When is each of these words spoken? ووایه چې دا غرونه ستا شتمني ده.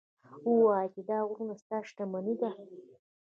ووایه 0.49 0.89
چې 0.93 1.01
دا 1.09 1.17
غرونه 1.27 1.53
ستا 1.61 1.77
شتمني 1.89 2.35
ده. 2.41 2.49